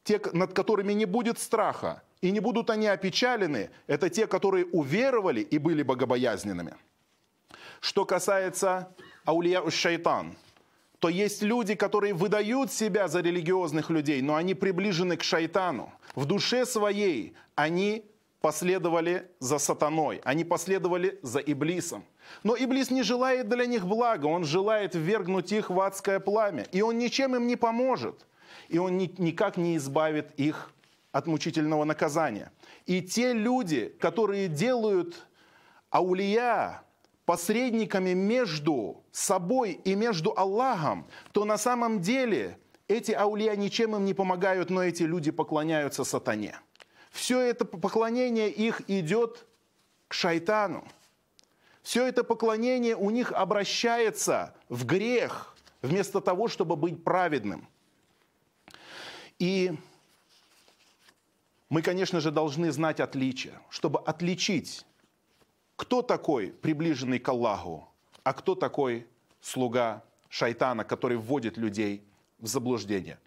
те, 0.05 0.21
над 0.31 0.53
которыми 0.53 0.93
не 0.93 1.05
будет 1.05 1.37
страха, 1.37 2.01
и 2.21 2.31
не 2.31 2.39
будут 2.39 2.69
они 2.69 2.87
опечалены, 2.87 3.69
это 3.87 4.09
те, 4.09 4.25
которые 4.25 4.65
уверовали 4.65 5.41
и 5.41 5.57
были 5.57 5.83
богобоязненными. 5.83 6.75
Что 7.81 8.05
касается 8.05 8.95
аулия 9.25 9.69
шайтан, 9.69 10.37
то 10.99 11.09
есть 11.09 11.41
люди, 11.43 11.75
которые 11.75 12.13
выдают 12.13 12.71
себя 12.71 13.09
за 13.09 13.19
религиозных 13.19 13.89
людей, 13.89 14.21
но 14.21 14.35
они 14.35 14.55
приближены 14.55 15.17
к 15.17 15.23
шайтану. 15.23 15.91
В 16.15 16.25
душе 16.25 16.65
своей 16.65 17.35
они 17.55 18.05
последовали 18.47 19.29
за 19.39 19.57
сатаной, 19.57 20.21
они 20.23 20.45
последовали 20.45 21.19
за 21.21 21.39
Иблисом. 21.39 22.05
Но 22.43 22.55
Иблис 22.55 22.91
не 22.91 23.03
желает 23.03 23.49
для 23.49 23.65
них 23.65 23.85
блага, 23.85 24.27
он 24.27 24.45
желает 24.45 24.95
ввергнуть 24.95 25.51
их 25.51 25.69
в 25.69 25.77
адское 25.81 26.21
пламя. 26.21 26.65
И 26.71 26.81
он 26.81 26.97
ничем 26.97 27.35
им 27.35 27.45
не 27.45 27.57
поможет. 27.57 28.25
И 28.69 28.77
он 28.77 28.97
ни, 28.97 29.13
никак 29.17 29.57
не 29.57 29.75
избавит 29.75 30.31
их 30.39 30.71
от 31.11 31.27
мучительного 31.27 31.83
наказания. 31.83 32.53
И 32.85 33.01
те 33.01 33.33
люди, 33.33 33.93
которые 33.99 34.47
делают 34.47 35.27
аулия 35.89 36.83
посредниками 37.25 38.13
между 38.13 39.03
собой 39.11 39.73
и 39.83 39.93
между 39.95 40.33
Аллахом, 40.37 41.05
то 41.33 41.43
на 41.43 41.57
самом 41.57 41.99
деле 41.99 42.57
эти 42.87 43.11
аулия 43.11 43.57
ничем 43.57 43.93
им 43.97 44.05
не 44.05 44.13
помогают, 44.13 44.69
но 44.69 44.81
эти 44.81 45.03
люди 45.03 45.31
поклоняются 45.31 46.05
сатане. 46.05 46.55
Все 47.17 47.39
это 47.39 47.65
поклонение 47.65 48.51
их 48.51 48.87
идет 48.87 49.47
к 50.07 50.13
шайтану 50.13 50.87
все 51.87 52.05
это 52.05 52.25
поклонение 52.25 52.97
у 52.97 53.09
них 53.11 53.31
обращается 53.31 54.53
в 54.67 54.85
грех, 54.85 55.55
вместо 55.81 56.19
того, 56.19 56.49
чтобы 56.49 56.75
быть 56.75 57.01
праведным. 57.01 57.65
И 59.39 59.73
мы, 61.69 61.81
конечно 61.81 62.19
же, 62.19 62.29
должны 62.29 62.73
знать 62.73 62.99
отличие, 62.99 63.57
чтобы 63.69 64.01
отличить, 64.01 64.85
кто 65.77 66.01
такой 66.01 66.47
приближенный 66.49 67.19
к 67.19 67.29
Аллаху, 67.29 67.87
а 68.23 68.33
кто 68.33 68.53
такой 68.53 69.07
слуга 69.39 70.03
шайтана, 70.27 70.83
который 70.83 71.15
вводит 71.15 71.55
людей 71.55 72.03
в 72.37 72.47
заблуждение. 72.47 73.17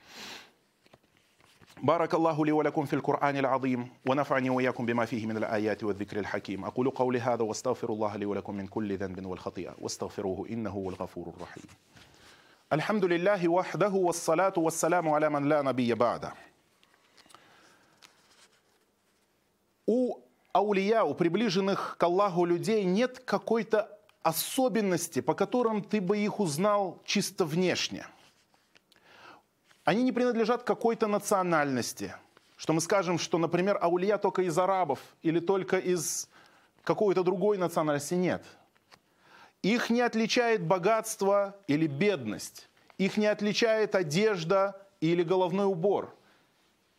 بارك 1.83 2.13
الله 2.13 2.45
لي 2.45 2.51
ولكم 2.51 2.85
في 2.85 2.93
القرآن 2.93 3.37
العظيم 3.37 3.89
ونفعني 4.09 4.49
وإياكم 4.49 4.85
بما 4.85 5.05
فيه 5.05 5.25
من 5.25 5.37
الآيات 5.37 5.83
والذكر 5.83 6.19
الحكيم 6.19 6.65
أقول 6.65 6.89
قولي 6.89 7.19
هذا 7.19 7.43
واستغفر 7.43 7.89
الله 7.89 8.15
لي 8.15 8.25
ولكم 8.25 8.55
من 8.55 8.67
كل 8.67 8.97
ذنب 8.97 9.25
والخطيئة 9.25 9.75
واستغفروه 9.79 10.49
إنه 10.49 10.69
هو 10.69 10.89
الغفور 10.89 11.33
الرحيم 11.37 11.63
الحمد 12.73 13.05
لله 13.05 13.47
وحده 13.47 13.89
والصلاة 13.89 14.53
والسلام 14.57 15.09
على 15.09 15.29
من 15.29 15.49
لا 15.49 15.61
نبي 15.61 15.93
بعده 15.93 16.33
У 19.87 20.15
аулия, 20.51 21.03
у 21.03 21.13
приближенных 21.13 21.97
к 21.99 22.03
Аллаху 22.03 22.43
людей 22.45 22.83
нет 22.85 23.19
какой-то 23.19 23.87
особенности, 24.23 25.21
по 25.21 25.35
которым 25.35 25.83
ты 25.83 26.01
бы 26.01 26.17
их 26.17 26.39
узнал 26.39 26.99
чисто 27.05 27.45
внешне – 27.45 28.15
они 29.90 30.04
не 30.04 30.12
принадлежат 30.12 30.62
какой-то 30.62 31.08
национальности. 31.08 32.14
Что 32.56 32.72
мы 32.72 32.80
скажем, 32.80 33.18
что, 33.18 33.38
например, 33.38 33.76
аулия 33.82 34.18
только 34.18 34.42
из 34.42 34.56
арабов 34.56 35.00
или 35.20 35.40
только 35.40 35.78
из 35.78 36.28
какой-то 36.84 37.24
другой 37.24 37.58
национальности. 37.58 38.14
Нет. 38.14 38.44
Их 39.62 39.90
не 39.90 40.00
отличает 40.00 40.62
богатство 40.62 41.56
или 41.66 41.88
бедность. 41.88 42.68
Их 42.98 43.16
не 43.16 43.26
отличает 43.26 43.96
одежда 43.96 44.80
или 45.00 45.24
головной 45.24 45.66
убор. 45.66 46.14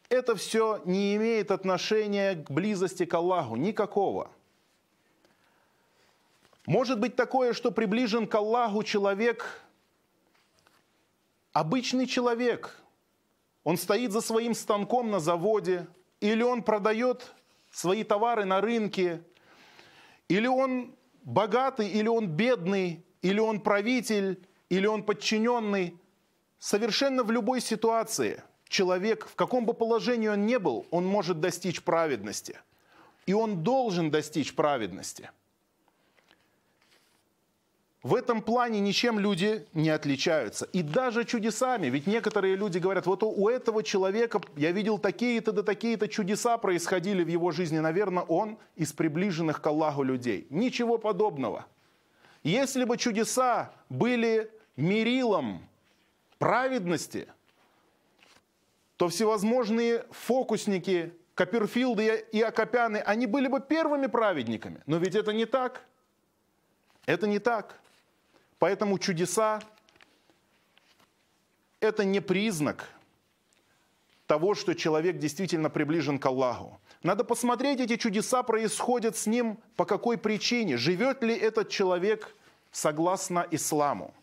Это 0.10 0.36
все 0.36 0.82
не 0.84 1.16
имеет 1.16 1.52
отношения 1.52 2.36
к 2.36 2.52
близости 2.52 3.06
к 3.06 3.14
Аллаху, 3.14 3.56
никакого. 3.56 4.30
Может 6.66 7.00
быть 7.00 7.16
такое, 7.16 7.54
что 7.54 7.72
приближен 7.72 8.28
к 8.28 8.36
Аллаху 8.36 8.84
человек, 8.84 9.62
обычный 11.54 12.06
человек, 12.06 12.81
он 13.64 13.78
стоит 13.78 14.12
за 14.12 14.22
своим 14.22 14.54
станком 14.54 15.12
на 15.12 15.20
заводе, 15.20 15.88
или 16.20 16.44
он 16.44 16.64
продает 16.64 17.34
свои 17.72 18.04
товары 18.04 18.46
на 18.46 18.62
рынке, 18.62 19.22
или 20.28 20.48
он 20.48 20.96
богатый, 21.24 21.90
или 21.90 22.08
он 22.08 22.28
бедный, 22.28 23.06
или 23.22 23.40
он 23.40 23.60
правитель, 23.60 24.40
или 24.70 24.88
он 24.88 25.04
подчиненный. 25.04 25.98
Совершенно 26.60 27.24
в 27.24 27.32
любой 27.32 27.62
ситуации 27.62 28.44
человек, 28.68 29.28
в 29.28 29.36
каком 29.36 29.66
бы 29.66 29.74
положении 29.74 30.28
он 30.28 30.46
ни 30.46 30.58
был, 30.58 30.86
он 30.92 31.06
может 31.06 31.40
достичь 31.40 31.82
праведности. 31.84 32.60
И 33.26 33.34
он 33.34 33.64
должен 33.64 34.10
достичь 34.10 34.56
праведности– 34.56 35.30
в 38.04 38.16
этом 38.16 38.42
плане 38.42 38.80
ничем 38.80 39.20
люди 39.20 39.68
не 39.74 39.92
отличаются. 39.92 40.66
И 40.74 40.82
даже 40.82 41.24
чудесами. 41.24 41.88
Ведь 41.88 42.08
некоторые 42.08 42.56
люди 42.56 42.80
говорят, 42.80 43.06
вот 43.06 43.22
у 43.22 43.48
этого 43.48 43.84
человека 43.84 44.42
я 44.56 44.72
видел 44.72 44.98
такие-то 44.98 45.52
да 45.52 45.62
такие-то 45.62 46.08
чудеса 46.08 46.58
происходили 46.58 47.24
в 47.24 47.28
его 47.28 47.52
жизни. 47.52 47.78
Наверное, 47.78 48.24
он 48.24 48.58
из 48.76 48.92
приближенных 48.92 49.62
к 49.62 49.68
Аллаху 49.68 50.02
людей. 50.02 50.48
Ничего 50.50 50.98
подобного. 50.98 51.68
Если 52.42 52.86
бы 52.86 52.98
чудеса 52.98 53.72
были 53.90 54.50
мерилом 54.76 55.68
праведности, 56.40 57.28
то 58.98 59.10
всевозможные 59.10 60.06
фокусники, 60.10 61.14
Копперфилды 61.36 62.26
и 62.32 62.42
Акопяны, 62.42 62.98
они 62.98 63.28
были 63.28 63.48
бы 63.48 63.62
первыми 63.62 64.08
праведниками. 64.08 64.82
Но 64.88 64.98
ведь 64.98 65.14
это 65.14 65.34
не 65.34 65.46
так. 65.46 65.86
Это 67.06 67.28
не 67.28 67.38
так. 67.40 67.81
Поэтому 68.62 69.00
чудеса– 69.00 69.60
это 71.80 72.06
не 72.06 72.20
признак 72.20 72.88
того, 74.28 74.54
что 74.54 74.76
человек 74.76 75.18
действительно 75.18 75.72
приближен 75.72 76.20
к 76.20 76.26
Аллаху. 76.28 76.80
Надо 77.02 77.24
посмотреть, 77.24 77.80
эти 77.80 77.98
чудеса 77.98 78.44
происходят 78.44 79.18
с 79.18 79.26
ним 79.26 79.58
по 79.76 79.86
какой 79.86 80.16
причине. 80.20 80.78
Живет 80.78 81.24
ли 81.24 81.36
этот 81.36 81.70
человек 81.70 82.36
согласно 82.72 83.48
исламу. 83.50 84.14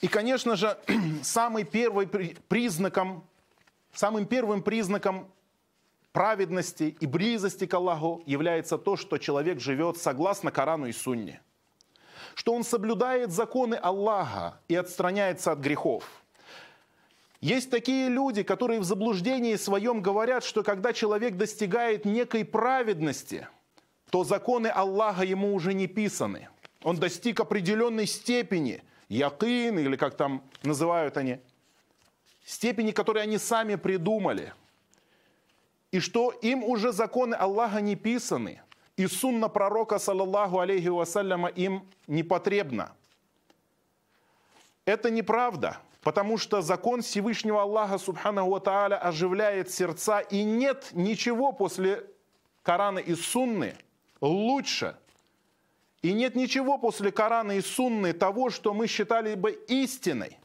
И, 0.00 0.08
конечно 0.08 0.56
же, 0.56 0.76
самый 1.22 1.62
первый 1.62 2.08
признаком, 2.08 3.24
самым 3.92 4.26
первым 4.26 4.60
признаком 4.60 5.30
праведности 6.10 6.96
и 6.98 7.06
близости 7.06 7.64
к 7.64 7.74
Аллаху 7.74 8.24
является 8.26 8.76
то, 8.76 8.96
что 8.96 9.18
человек 9.18 9.60
живет 9.60 9.98
согласно 9.98 10.50
Корану 10.50 10.86
и 10.86 10.92
Сунне. 10.92 11.40
Что 12.34 12.54
он 12.54 12.64
соблюдает 12.64 13.32
законы 13.32 13.74
Аллаха 13.74 14.60
и 14.68 14.74
отстраняется 14.74 15.52
от 15.52 15.58
грехов. 15.58 16.04
Есть 17.40 17.70
такие 17.70 18.08
люди, 18.08 18.42
которые 18.42 18.80
в 18.80 18.84
заблуждении 18.84 19.56
своем 19.56 20.02
говорят, 20.02 20.44
что 20.44 20.62
когда 20.62 20.92
человек 20.92 21.36
достигает 21.36 22.04
некой 22.04 22.44
праведности, 22.44 23.48
то 24.10 24.24
законы 24.24 24.66
Аллаха 24.66 25.24
ему 25.24 25.54
уже 25.54 25.72
не 25.72 25.86
писаны. 25.86 26.48
Он 26.82 26.96
достиг 26.96 27.40
определенной 27.40 28.06
степени, 28.06 28.82
якин, 29.08 29.78
или 29.78 29.96
как 29.96 30.16
там 30.16 30.42
называют 30.62 31.16
они, 31.16 31.38
степени, 32.44 32.90
которые 32.90 33.22
они 33.22 33.38
сами 33.38 33.76
придумали– 33.76 34.52
и 35.90 35.98
что 35.98 36.30
им 36.30 36.62
уже 36.62 36.92
законы 36.92 37.34
Аллаха 37.34 37.80
не 37.80 37.96
писаны, 37.96 38.62
и 39.00 39.06
сунна 39.06 39.48
пророка, 39.48 39.98
саллаллаху 39.98 40.58
алейхи 40.58 40.88
вассаляма, 40.88 41.48
им 41.48 41.88
не 42.06 42.22
потребна. 42.22 42.92
Это 44.84 45.10
неправда, 45.10 45.78
потому 46.02 46.36
что 46.36 46.60
закон 46.60 47.00
Всевышнего 47.00 47.62
Аллаха, 47.62 47.96
субханаху 47.96 48.50
ва 48.50 48.86
оживляет 48.98 49.70
сердца, 49.70 50.20
и 50.20 50.42
нет 50.42 50.90
ничего 50.92 51.52
после 51.52 52.04
Корана 52.62 52.98
и 52.98 53.14
Сунны 53.14 53.74
лучше. 54.20 54.98
И 56.02 56.12
нет 56.12 56.34
ничего 56.34 56.76
после 56.76 57.10
Корана 57.10 57.52
и 57.52 57.62
Сунны 57.62 58.12
того, 58.12 58.50
что 58.50 58.74
мы 58.74 58.86
считали 58.86 59.34
бы 59.34 59.52
истиной. 59.68 60.36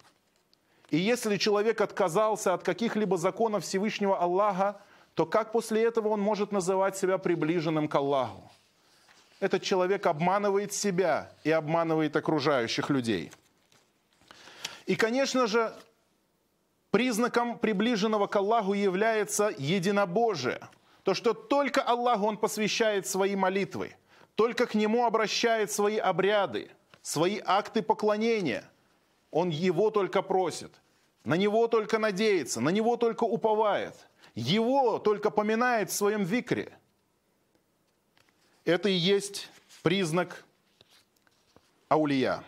И 0.91 0.97
если 0.97 1.35
человек 1.35 1.81
отказался 1.81 2.53
от 2.53 2.63
каких-либо 2.63 3.17
законов 3.17 3.65
Всевышнего 3.65 4.17
Аллаха, 4.17 4.81
то 5.15 5.25
как 5.25 5.53
после 5.53 5.83
этого 5.83 6.09
он 6.09 6.19
может 6.19 6.51
называть 6.51 6.97
себя 6.97 7.17
приближенным 7.17 7.87
к 7.87 7.95
Аллаху? 7.95 8.51
Этот 9.39 9.63
человек 9.63 10.05
обманывает 10.05 10.73
себя 10.73 11.31
и 11.43 11.51
обманывает 11.51 12.15
окружающих 12.15 12.89
людей. 12.89 13.31
И, 14.85 14.95
конечно 14.95 15.47
же, 15.47 15.73
признаком 16.91 17.57
приближенного 17.57 18.27
к 18.27 18.35
Аллаху 18.35 18.73
является 18.73 19.53
единобожие. 19.57 20.59
То, 21.03 21.13
что 21.13 21.33
только 21.33 21.81
Аллаху 21.81 22.25
он 22.25 22.37
посвящает 22.37 23.07
свои 23.07 23.35
молитвы, 23.35 23.95
только 24.35 24.65
к 24.65 24.75
Нему 24.75 25.05
обращает 25.05 25.71
свои 25.71 25.97
обряды, 25.97 26.69
свои 27.01 27.39
акты 27.45 27.81
поклонения. 27.81 28.69
Он 29.31 29.49
Его 29.49 29.91
только 29.91 30.21
просит, 30.21 30.71
на 31.23 31.35
Него 31.35 31.67
только 31.67 31.99
надеется, 31.99 32.59
на 32.59 32.69
Него 32.69 32.97
только 32.97 33.23
уповает– 33.23 33.95
его 34.35 34.99
только 34.99 35.31
поминает 35.31 35.89
в 35.89 35.93
своем 35.93 36.23
викре. 36.23 36.77
Это 38.65 38.89
и 38.89 38.93
есть 38.93 39.49
признак 39.81 40.43
аулия. 41.87 42.43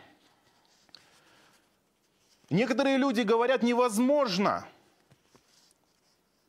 Некоторые 2.49 2.97
люди 2.97 3.21
говорят, 3.21 3.61
невозможно 3.63 4.67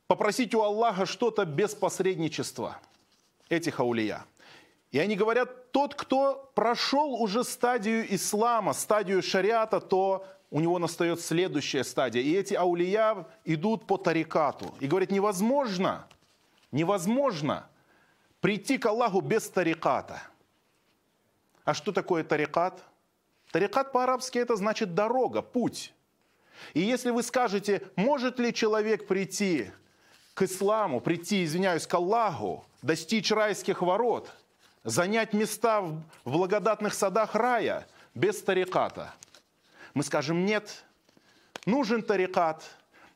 попросить 0.06 0.54
у 0.54 0.62
Аллаха 0.62 1.06
что-то 1.06 1.44
без 1.44 1.74
посредничества 1.74 2.78
этих 3.48 3.80
аулия. 3.80 4.24
И 4.90 4.98
они 4.98 5.16
говорят, 5.16 5.70
тот, 5.70 5.94
кто 5.94 6.50
прошел 6.54 7.14
уже 7.20 7.44
стадию 7.44 8.14
ислама, 8.14 8.72
стадию 8.72 9.22
шариата, 9.22 9.80
то 9.80 10.26
у 10.50 10.60
него 10.60 10.78
настает 10.78 11.20
следующая 11.20 11.84
стадия. 11.84 12.22
И 12.22 12.32
эти 12.32 12.54
аулия 12.54 13.26
идут 13.44 13.86
по 13.86 13.98
тарикату. 13.98 14.74
И 14.80 14.86
говорят, 14.86 15.10
невозможно, 15.10 16.06
невозможно 16.72 17.68
прийти 18.40 18.78
к 18.78 18.86
Аллаху 18.86 19.20
без 19.20 19.48
тариката. 19.50 20.22
А 21.64 21.74
что 21.74 21.92
такое 21.92 22.24
тарикат? 22.24 22.82
Тарикат 23.52 23.92
по-арабски 23.92 24.38
это 24.38 24.56
значит 24.56 24.94
дорога, 24.94 25.42
путь. 25.42 25.92
И 26.72 26.80
если 26.80 27.10
вы 27.10 27.22
скажете, 27.22 27.82
может 27.94 28.38
ли 28.38 28.52
человек 28.52 29.06
прийти 29.06 29.70
к 30.34 30.42
исламу, 30.42 31.00
прийти, 31.00 31.44
извиняюсь, 31.44 31.86
к 31.86 31.94
Аллаху, 31.94 32.64
достичь 32.80 33.30
райских 33.30 33.82
ворот, 33.82 34.32
занять 34.82 35.34
места 35.34 35.82
в 35.82 36.02
благодатных 36.24 36.94
садах 36.94 37.34
рая 37.34 37.86
без 38.14 38.42
тариката– 38.42 39.14
мы 39.94 40.02
скажем 40.02 40.44
нет, 40.44 40.84
нужен 41.66 42.02
тарикат, 42.02 42.64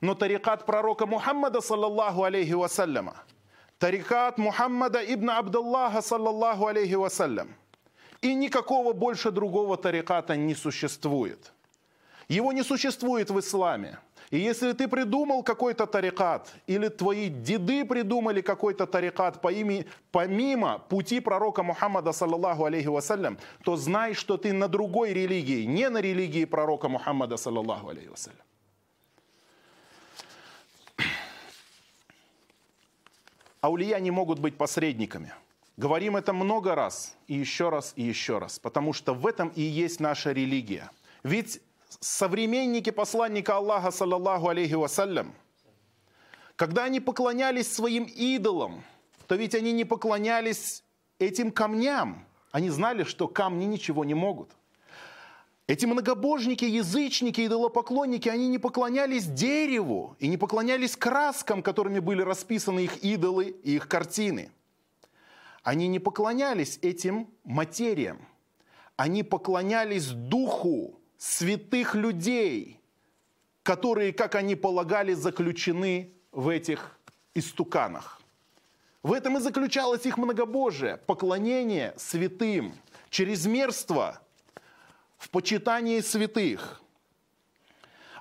но 0.00 0.14
тарикат 0.14 0.66
пророка 0.66 1.06
Мухаммада, 1.06 1.60
саллаллаху 1.60 2.24
алейхи 2.24 2.52
вассаляма, 2.52 3.16
тарикат 3.78 4.38
Мухаммада 4.38 5.00
ибн 5.02 5.30
Абдаллаха, 5.30 6.02
саллаллаху 6.02 6.66
алейхи 6.66 6.94
вассалям. 6.94 7.54
И 8.20 8.34
никакого 8.34 8.92
больше 8.92 9.32
другого 9.32 9.76
тариката 9.76 10.36
не 10.36 10.54
существует. 10.54 11.52
Его 12.28 12.52
не 12.52 12.62
существует 12.62 13.30
в 13.30 13.40
исламе. 13.40 13.98
И 14.32 14.38
если 14.38 14.72
ты 14.72 14.88
придумал 14.88 15.42
какой-то 15.42 15.86
тарикат, 15.86 16.50
или 16.66 16.88
твои 16.88 17.28
деды 17.28 17.84
придумали 17.84 18.40
какой-то 18.40 18.86
тарикат 18.86 19.42
по 19.42 19.52
имени, 19.52 19.84
помимо 20.10 20.78
пути 20.78 21.20
пророка 21.20 21.62
Мухаммада, 21.62 22.12
саллаллаху 22.12 22.64
алейхи 22.64 22.86
вассалям, 22.86 23.36
то 23.62 23.76
знай, 23.76 24.14
что 24.14 24.38
ты 24.38 24.54
на 24.54 24.68
другой 24.68 25.12
религии, 25.12 25.64
не 25.64 25.90
на 25.90 26.00
религии 26.00 26.46
пророка 26.46 26.88
Мухаммада, 26.88 27.36
саллаллаху 27.36 27.90
алейхи 27.90 28.08
вассалям. 28.08 28.40
Аулия 33.60 33.98
не 34.00 34.10
могут 34.10 34.38
быть 34.38 34.56
посредниками. 34.56 35.34
Говорим 35.76 36.16
это 36.16 36.32
много 36.32 36.74
раз, 36.74 37.18
и 37.26 37.34
еще 37.34 37.68
раз, 37.68 37.92
и 37.96 38.02
еще 38.02 38.38
раз, 38.38 38.58
потому 38.58 38.94
что 38.94 39.12
в 39.12 39.26
этом 39.26 39.50
и 39.50 39.60
есть 39.60 40.00
наша 40.00 40.32
религия. 40.32 40.90
Ведь 41.22 41.60
современники 42.00 42.90
посланника 42.90 43.56
Аллаха, 43.56 43.90
саллаллаху 43.90 44.48
алейхи 44.48 44.74
вассалям, 44.74 45.34
когда 46.56 46.84
они 46.84 47.00
поклонялись 47.00 47.72
своим 47.72 48.04
идолам, 48.04 48.84
то 49.26 49.34
ведь 49.34 49.54
они 49.54 49.72
не 49.72 49.84
поклонялись 49.84 50.84
этим 51.18 51.50
камням. 51.50 52.26
Они 52.50 52.70
знали, 52.70 53.04
что 53.04 53.28
камни 53.28 53.64
ничего 53.64 54.04
не 54.04 54.14
могут. 54.14 54.50
Эти 55.66 55.86
многобожники, 55.86 56.64
язычники, 56.64 57.46
идолопоклонники, 57.46 58.28
они 58.28 58.48
не 58.48 58.58
поклонялись 58.58 59.26
дереву 59.26 60.16
и 60.18 60.28
не 60.28 60.36
поклонялись 60.36 60.96
краскам, 60.96 61.62
которыми 61.62 61.98
были 61.98 62.20
расписаны 62.20 62.80
их 62.80 63.02
идолы 63.02 63.56
и 63.62 63.76
их 63.76 63.88
картины. 63.88 64.50
Они 65.62 65.88
не 65.88 65.98
поклонялись 65.98 66.78
этим 66.82 67.28
материям. 67.44 68.18
Они 68.96 69.22
поклонялись 69.22 70.08
духу, 70.08 71.00
святых 71.22 71.94
людей, 71.94 72.80
которые, 73.62 74.12
как 74.12 74.34
они 74.34 74.56
полагали, 74.56 75.12
заключены 75.14 76.12
в 76.32 76.48
этих 76.48 76.98
истуканах. 77.34 78.20
В 79.04 79.12
этом 79.12 79.36
и 79.36 79.40
заключалось 79.40 80.04
их 80.04 80.18
многобожие, 80.18 80.96
поклонение 80.96 81.94
святым, 81.96 82.74
чрезмерство 83.08 84.20
в 85.16 85.30
почитании 85.30 86.00
святых. 86.00 86.81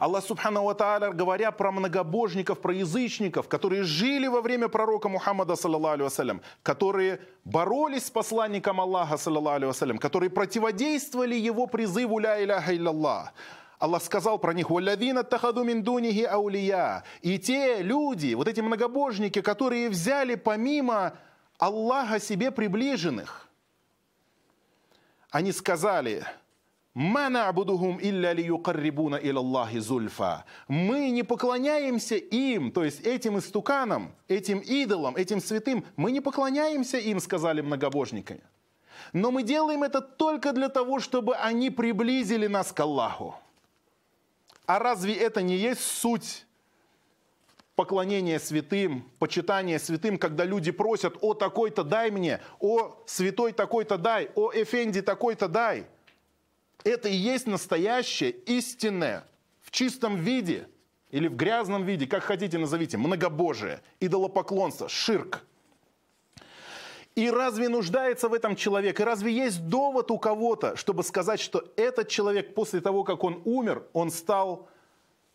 Аллах 0.01 0.25
Субхану 0.25 0.63
Ва 0.63 1.11
говоря 1.13 1.51
про 1.51 1.71
многобожников, 1.71 2.59
про 2.59 2.73
язычников, 2.73 3.47
которые 3.47 3.83
жили 3.83 4.25
во 4.25 4.41
время 4.41 4.67
пророка 4.67 5.07
Мухаммада, 5.09 5.55
саллаллаху 5.55 6.41
которые 6.63 7.19
боролись 7.45 8.07
с 8.07 8.09
посланником 8.09 8.81
Аллаха, 8.81 9.17
саллаллаху 9.17 9.99
которые 9.99 10.31
противодействовали 10.31 11.35
его 11.35 11.67
призыву 11.67 12.17
«Ля 12.17 12.43
иляха 12.43 12.75
илляллах», 12.75 13.31
Аллах 13.77 14.01
сказал 14.01 14.39
про 14.39 14.53
них, 14.53 14.71
«Валявина 14.71 15.23
тахаду 15.23 15.63
мин 15.63 15.83
дунихи 15.83 16.23
аулия». 16.23 17.03
И 17.21 17.37
те 17.37 17.83
люди, 17.83 18.33
вот 18.33 18.47
эти 18.47 18.59
многобожники, 18.59 19.41
которые 19.41 19.87
взяли 19.89 20.33
помимо 20.33 21.13
Аллаха 21.59 22.19
себе 22.19 22.49
приближенных, 22.49 23.47
они 25.29 25.51
сказали, 25.51 26.25
Манабудухум 26.93 27.99
илля 28.01 28.33
лиюкаррибуна 28.33 29.15
илаллахи 29.15 29.79
зульфа. 29.79 30.43
Мы 30.67 31.09
не 31.11 31.23
поклоняемся 31.23 32.15
им, 32.15 32.71
то 32.71 32.83
есть 32.83 32.99
этим 33.01 33.37
истуканам, 33.39 34.13
этим 34.27 34.59
идолам, 34.59 35.15
этим 35.15 35.39
святым, 35.39 35.85
мы 35.95 36.11
не 36.11 36.19
поклоняемся 36.19 36.97
им, 36.97 37.21
сказали 37.21 37.61
многобожники. 37.61 38.41
Но 39.13 39.31
мы 39.31 39.43
делаем 39.43 39.83
это 39.83 40.01
только 40.01 40.51
для 40.51 40.67
того, 40.67 40.99
чтобы 40.99 41.35
они 41.35 41.69
приблизили 41.69 42.47
нас 42.47 42.73
к 42.73 42.79
Аллаху. 42.81 43.35
А 44.65 44.77
разве 44.79 45.13
это 45.13 45.41
не 45.41 45.55
есть 45.55 45.81
суть 45.81 46.45
поклонение 47.75 48.39
святым, 48.39 49.09
почитание 49.17 49.79
святым, 49.79 50.17
когда 50.17 50.43
люди 50.43 50.71
просят, 50.71 51.17
о 51.21 51.33
такой-то 51.33 51.83
дай 51.83 52.11
мне, 52.11 52.41
о 52.59 53.01
святой 53.07 53.53
такой-то 53.53 53.97
дай, 53.97 54.29
о 54.35 54.51
эфенди 54.53 55.01
такой-то 55.01 55.47
дай. 55.47 55.87
Это 56.83 57.09
и 57.09 57.15
есть 57.15 57.47
настоящее, 57.47 58.31
истинное, 58.31 59.25
в 59.61 59.71
чистом 59.71 60.17
виде 60.17 60.67
или 61.11 61.27
в 61.27 61.35
грязном 61.35 61.85
виде, 61.85 62.07
как 62.07 62.23
хотите 62.23 62.57
назовите, 62.57 62.97
многобожие, 62.97 63.81
идолопоклонство, 63.99 64.89
ширк. 64.89 65.43
И 67.15 67.29
разве 67.29 67.67
нуждается 67.67 68.29
в 68.29 68.33
этом 68.33 68.55
человек? 68.55 68.99
И 68.99 69.03
разве 69.03 69.33
есть 69.33 69.67
довод 69.67 70.11
у 70.11 70.17
кого-то, 70.17 70.77
чтобы 70.77 71.03
сказать, 71.03 71.41
что 71.41 71.63
этот 71.75 72.07
человек 72.07 72.55
после 72.55 72.79
того, 72.79 73.03
как 73.03 73.23
он 73.23 73.41
умер, 73.43 73.83
он 73.91 74.11
стал 74.11 74.69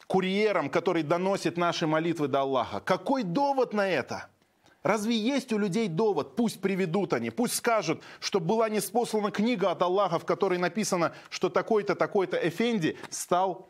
курьером, 0.06 0.70
который 0.70 1.02
доносит 1.02 1.56
наши 1.56 1.86
молитвы 1.86 2.28
до 2.28 2.40
Аллаха. 2.40 2.80
Какой 2.80 3.22
довод 3.22 3.74
на 3.74 3.86
это? 3.88 4.28
Разве 4.82 5.16
есть 5.16 5.52
у 5.52 5.58
людей 5.58 5.88
довод? 5.88 6.36
Пусть 6.36 6.60
приведут 6.60 7.12
они, 7.12 7.30
пусть 7.30 7.54
скажут, 7.54 8.02
что 8.20 8.40
была 8.40 8.68
неспослана 8.68 9.30
книга 9.30 9.70
от 9.70 9.82
Аллаха, 9.82 10.18
в 10.18 10.24
которой 10.24 10.58
написано, 10.58 11.12
что 11.28 11.48
такой-то, 11.48 11.94
такой-то 11.94 12.36
Эфенди 12.36 12.96
стал 13.10 13.68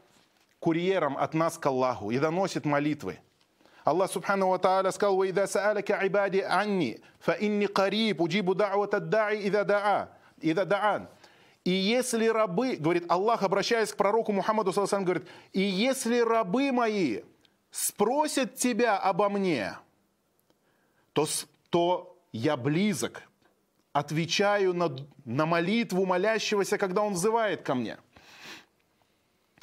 курьером 0.58 1.16
от 1.16 1.34
нас 1.34 1.56
к 1.58 1.66
Аллаху 1.66 2.10
и 2.10 2.18
доносит 2.18 2.64
молитвы. 2.64 3.18
Аллах 3.84 4.10
Субхану 4.10 4.48
Ва 4.48 4.58
Тааля 4.58 4.90
сказал, 4.90 5.16
«Ваида 5.16 5.44
са'аляка 5.44 6.04
ибади 6.04 6.40
анни, 6.40 7.00
фа 7.20 7.32
инни 7.32 7.66
кариб, 7.66 8.20
уджибу 8.20 8.54
да'ват 8.54 8.94
ад-да'i 8.94 9.42
ида 9.42 9.64
да'a». 9.64 10.08
Ида. 10.40 11.08
И 11.64 11.70
если 11.70 12.26
рабы, 12.28 12.76
говорит 12.76 13.10
Аллах, 13.10 13.42
обращаясь 13.42 13.92
к 13.92 13.96
пророку 13.96 14.32
Мухаммаду, 14.32 14.72
говорит, 14.72 15.26
и 15.52 15.60
если 15.60 16.20
рабы 16.20 16.70
мои 16.70 17.22
спросят 17.70 18.54
тебя 18.54 18.96
обо 18.98 19.28
мне, 19.28 19.76
то, 21.16 21.26
то 21.70 22.18
я 22.32 22.56
близок, 22.56 23.22
отвечаю 23.92 24.74
на, 24.74 24.94
на 25.24 25.46
молитву 25.46 26.04
молящегося, 26.04 26.76
когда 26.76 27.00
он 27.00 27.14
взывает 27.14 27.62
ко 27.62 27.74
мне. 27.74 27.96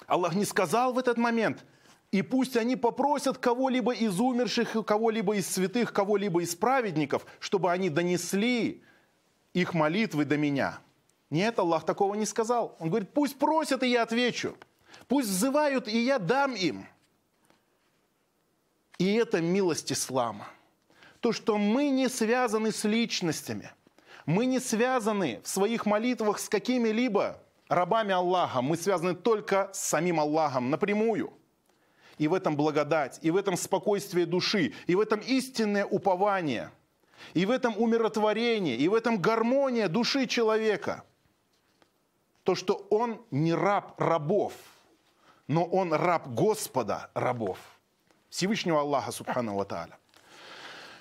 Аллах 0.08 0.34
не 0.34 0.46
сказал 0.46 0.94
в 0.94 0.98
этот 0.98 1.18
момент, 1.18 1.64
и 2.12 2.24
пусть 2.24 2.58
они 2.58 2.76
попросят 2.76 3.38
кого-либо 3.38 3.94
из 3.94 4.20
умерших, 4.20 4.76
кого-либо 4.86 5.36
из 5.36 5.48
святых, 5.48 5.94
кого-либо 5.94 6.42
из 6.42 6.56
праведников, 6.56 7.26
чтобы 7.40 7.72
они 7.72 7.90
донесли 7.90 8.84
их 9.54 9.74
молитвы 9.76 10.26
до 10.26 10.38
меня– 10.38 10.80
нет, 11.34 11.58
Аллах 11.58 11.84
такого 11.84 12.14
не 12.14 12.28
сказал. 12.28 12.78
Он 12.78 12.90
говорит, 12.90 13.12
пусть 13.12 13.40
просят, 13.40 13.82
и 13.82 13.88
я 13.88 14.04
отвечу. 14.04 14.56
Пусть 15.08 15.30
взывают, 15.30 15.88
и 15.88 15.98
я 15.98 16.20
дам 16.20 16.54
им. 16.54 16.88
И 19.00 19.16
это 19.16 19.42
милость 19.42 19.92
ислама. 19.92 20.48
То, 21.24 21.32
что 21.32 21.58
мы 21.58 21.90
не 21.90 22.10
связаны 22.10 22.74
с 22.74 22.84
личностями. 22.84 23.72
Мы 24.26 24.46
не 24.46 24.60
связаны 24.60 25.40
в 25.42 25.48
своих 25.48 25.86
молитвах 25.86 26.38
с 26.38 26.50
какими-либо 26.50 27.42
рабами 27.70 28.12
Аллаха. 28.12 28.62
Мы 28.62 28.76
связаны 28.76 29.16
только 29.16 29.70
с 29.72 29.80
самим 29.80 30.20
Аллахом 30.20 30.70
напрямую. 30.70 31.32
И 32.18 32.28
в 32.28 32.34
этом 32.34 32.58
благодать, 32.58 33.20
и 33.22 33.32
в 33.32 33.38
этом 33.38 33.56
спокойствие 33.56 34.26
души, 34.26 34.74
и 34.86 34.96
в 34.96 35.00
этом 35.00 35.22
истинное 35.22 35.86
упование, 35.86 36.72
и 37.34 37.46
в 37.46 37.52
этом 37.52 37.78
умиротворение, 37.78 38.76
и 38.76 38.90
в 38.90 38.94
этом 38.94 39.18
гармония 39.18 39.88
души 39.88 40.28
человека– 40.28 41.06
то, 42.44 42.56
что 42.56 42.86
он 42.90 43.22
не 43.32 43.54
раб 43.54 43.98
рабов, 43.98 44.52
но 45.48 45.64
он 45.64 45.94
раб 45.94 46.28
Господа 46.28 47.10
рабов, 47.14 47.58
Всевышнего 48.30 48.82
Аллаха 48.82 49.14
Субхану 49.14 49.56
Ва. 49.56 49.88